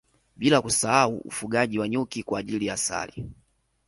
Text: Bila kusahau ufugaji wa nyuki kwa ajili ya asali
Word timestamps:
Bila 0.35 0.61
kusahau 0.61 1.17
ufugaji 1.17 1.79
wa 1.79 1.89
nyuki 1.89 2.23
kwa 2.23 2.39
ajili 2.39 2.65
ya 2.65 2.73
asali 2.73 3.25